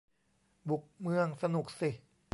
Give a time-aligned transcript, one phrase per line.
[0.69, 1.89] บุกเมือง สนุกสิ